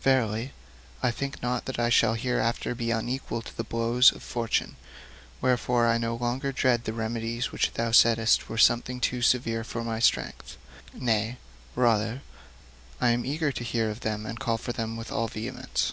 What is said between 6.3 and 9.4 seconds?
dread the remedies which thou saidst were something too